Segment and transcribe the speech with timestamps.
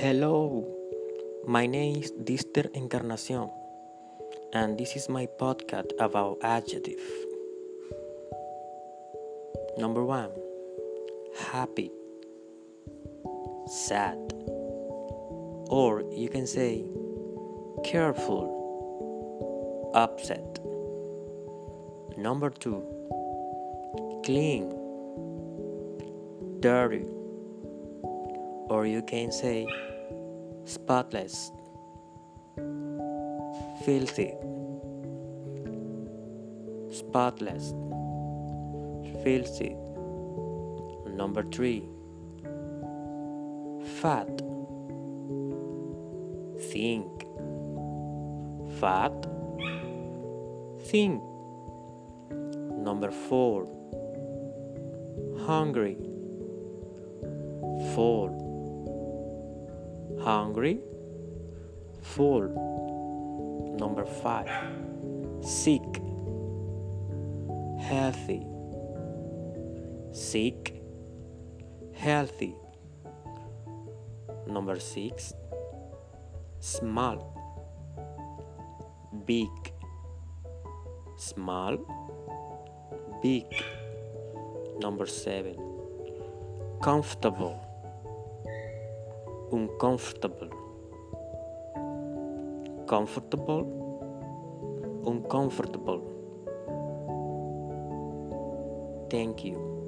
[0.00, 0.64] Hello,
[1.46, 3.50] my name is Dister Encarnacion,
[4.54, 7.04] and this is my podcast about adjective.
[9.76, 10.30] Number one,
[11.52, 11.90] happy,
[13.68, 14.16] sad,
[15.68, 16.82] or you can say
[17.84, 18.48] careful,
[19.94, 20.60] upset.
[22.16, 22.80] Number two,
[24.24, 24.72] clean,
[26.60, 27.04] dirty,
[28.70, 29.66] or you can say
[30.64, 31.50] spotless,
[33.84, 34.32] filthy,
[36.90, 37.74] spotless,
[39.24, 39.74] filthy.
[41.20, 41.82] Number three,
[44.00, 44.30] fat,
[46.70, 47.26] think,
[48.78, 49.26] fat,
[50.92, 51.20] think.
[52.88, 53.66] Number four,
[55.46, 55.96] hungry,
[57.94, 58.39] full,
[60.22, 60.78] hungry,
[62.02, 62.48] full.
[63.78, 64.50] Number five,
[65.40, 66.02] sick,
[67.80, 68.46] healthy,
[70.12, 70.82] sick,
[71.94, 72.54] healthy.
[74.46, 75.32] Number six,
[76.58, 77.18] small,
[79.26, 79.48] big,
[81.16, 81.78] small,
[83.22, 83.46] big.
[84.80, 85.56] Number seven,
[86.82, 87.69] comfortable,
[89.52, 90.50] uncomfortable,
[92.86, 93.66] comfortable,
[95.06, 96.02] uncomfortable.
[99.10, 99.79] Thank you.